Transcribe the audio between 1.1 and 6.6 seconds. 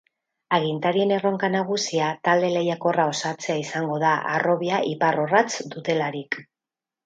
erronka nagusia talde lehiakorra osatzea izango da harrobia ipar-orratz dutelarik.